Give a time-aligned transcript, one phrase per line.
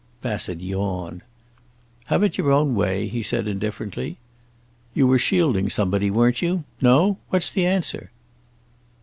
[0.23, 1.21] Bassett yawned.
[2.07, 4.17] "Have it your own way," he said indifferently.
[4.95, 6.63] "You were shielding somebody, weren't you?
[6.81, 7.19] No?
[7.29, 8.09] What's the answer?"